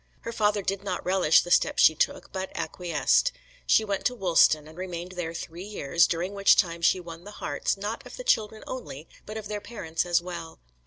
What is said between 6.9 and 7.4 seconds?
won the